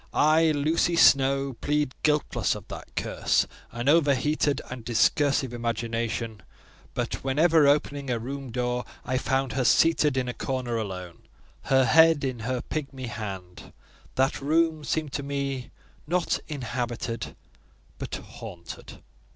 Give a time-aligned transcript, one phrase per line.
[0.15, 6.41] I, Lucy Snowe, plead guiltless of that curse, an overheated and discursive imagination;
[6.95, 11.19] but whenever, opening a room door, I found her seated in a corner alone,
[11.65, 13.73] her head in her pigmy hand,
[14.15, 15.69] that room seemed to me
[16.07, 17.35] not inhabited,
[17.99, 19.03] but haunted.